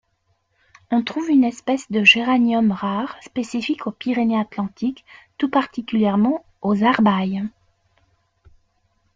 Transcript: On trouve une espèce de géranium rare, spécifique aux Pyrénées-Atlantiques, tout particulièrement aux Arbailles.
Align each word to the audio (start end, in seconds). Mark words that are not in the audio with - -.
On 0.89 1.03
trouve 1.03 1.29
une 1.29 1.43
espèce 1.43 1.91
de 1.91 2.03
géranium 2.03 2.71
rare, 2.71 3.15
spécifique 3.21 3.85
aux 3.85 3.91
Pyrénées-Atlantiques, 3.91 5.05
tout 5.37 5.47
particulièrement 5.51 6.43
aux 6.63 6.83
Arbailles. 6.83 7.47